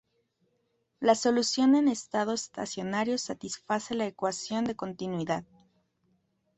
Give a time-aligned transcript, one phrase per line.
[0.99, 5.43] La solución en estado estacionario satisface la ecuación de continuidad.